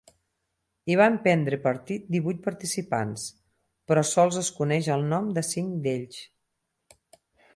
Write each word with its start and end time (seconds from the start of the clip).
Hi 0.91 0.95
van 0.99 1.17
prendre 1.25 1.59
part 1.65 1.91
divuit 2.15 2.39
participants, 2.47 3.27
però 3.91 4.05
sols 4.13 4.41
es 4.43 4.51
coneix 4.61 4.89
el 4.97 5.07
nom 5.11 5.31
de 5.39 5.47
cinc 5.53 5.77
d'ells. 5.87 6.23